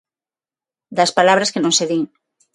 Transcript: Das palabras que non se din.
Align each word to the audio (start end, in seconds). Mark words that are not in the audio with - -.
Das 0.97 1.11
palabras 1.17 1.51
que 1.53 1.63
non 1.63 1.73
se 1.77 1.85
din. 1.91 2.03